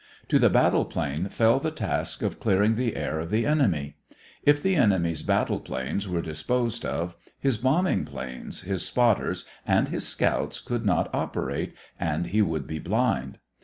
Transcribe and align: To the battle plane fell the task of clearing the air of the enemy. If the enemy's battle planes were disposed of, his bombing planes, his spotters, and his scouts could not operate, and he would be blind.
To 0.29 0.39
the 0.39 0.49
battle 0.49 0.85
plane 0.85 1.29
fell 1.29 1.59
the 1.59 1.69
task 1.69 2.23
of 2.23 2.39
clearing 2.39 2.73
the 2.73 2.95
air 2.95 3.19
of 3.19 3.29
the 3.29 3.45
enemy. 3.45 3.97
If 4.41 4.59
the 4.63 4.75
enemy's 4.75 5.21
battle 5.21 5.59
planes 5.59 6.07
were 6.07 6.23
disposed 6.23 6.83
of, 6.87 7.15
his 7.39 7.59
bombing 7.59 8.05
planes, 8.05 8.63
his 8.63 8.83
spotters, 8.83 9.45
and 9.63 9.89
his 9.89 10.07
scouts 10.07 10.59
could 10.59 10.87
not 10.87 11.13
operate, 11.13 11.75
and 11.99 12.25
he 12.25 12.41
would 12.41 12.65
be 12.65 12.79
blind. 12.79 13.37